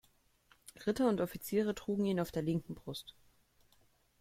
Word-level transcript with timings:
Ritter 0.87 1.07
und 1.09 1.21
Offiziere 1.21 1.75
trugen 1.75 2.05
ihn 2.05 2.19
auf 2.19 2.31
der 2.31 2.41
linken 2.41 2.73
Brust. 2.73 3.13